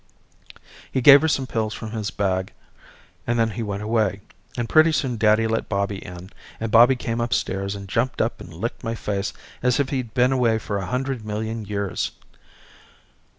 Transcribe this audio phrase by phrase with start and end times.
[0.91, 2.53] He gave her some pills from his bag
[3.27, 4.21] and then he went away,
[4.57, 8.51] and pretty soon daddy let Bobby in, and Bobby came upstairs and jumped up and
[8.51, 12.13] licked my face as if he'd been away for a hundred million years.